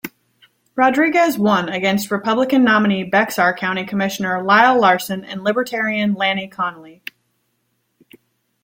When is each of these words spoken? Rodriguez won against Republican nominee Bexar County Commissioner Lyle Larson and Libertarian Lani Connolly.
Rodriguez 0.75 1.37
won 1.37 1.69
against 1.69 2.09
Republican 2.09 2.63
nominee 2.63 3.03
Bexar 3.03 3.53
County 3.55 3.85
Commissioner 3.85 4.41
Lyle 4.41 4.81
Larson 4.81 5.23
and 5.23 5.43
Libertarian 5.43 6.15
Lani 6.15 6.47
Connolly. 6.47 7.03